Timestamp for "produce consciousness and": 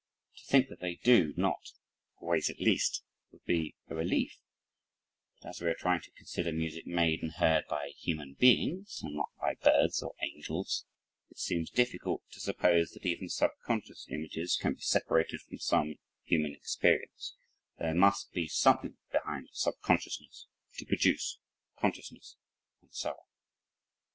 20.87-22.91